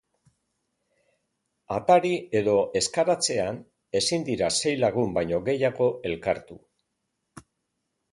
[1.75, 3.59] Atari edo ezkaratzean
[3.99, 6.59] ezin dira sei lagun baino gehiago elkartu.